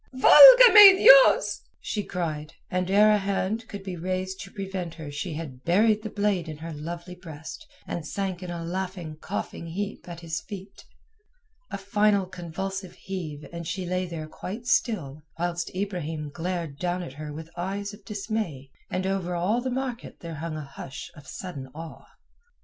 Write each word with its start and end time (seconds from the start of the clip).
"Valga 0.15 0.73
me 0.73 0.97
Dios!" 0.97 1.61
she 1.79 2.03
cried, 2.03 2.53
and 2.71 2.89
ere 2.89 3.11
a 3.11 3.19
hand 3.19 3.67
could 3.67 3.83
be 3.83 3.95
raised 3.95 4.39
to 4.39 4.49
prevent 4.49 4.95
her 4.95 5.11
she 5.11 5.33
had 5.35 5.63
buried 5.63 6.01
the 6.01 6.09
blade 6.09 6.49
in 6.49 6.57
her 6.57 6.73
lovely 6.73 7.13
breast 7.13 7.67
and 7.85 8.07
sank 8.07 8.41
in 8.41 8.49
a 8.49 8.65
laughing, 8.65 9.15
coughing, 9.17 9.67
heap 9.67 10.09
at 10.09 10.21
his 10.21 10.41
feet. 10.41 10.85
A 11.69 11.77
final 11.77 12.25
convulsive 12.25 12.93
heave 12.95 13.45
and 13.53 13.67
she 13.67 13.85
lay 13.85 14.07
there 14.07 14.25
quite 14.25 14.65
still, 14.65 15.21
whilst 15.37 15.69
Ibrahim 15.75 16.31
glared 16.33 16.77
down 16.79 17.03
at 17.03 17.13
her 17.13 17.31
with 17.31 17.51
eyes 17.55 17.93
of 17.93 18.03
dismay, 18.03 18.71
and 18.89 19.05
over 19.05 19.35
all 19.35 19.61
the 19.61 19.69
market 19.69 20.21
there 20.21 20.33
hung 20.41 20.57
a 20.57 20.65
hush 20.65 21.11
of 21.15 21.27
sudden 21.27 21.67
awe. 21.75 22.07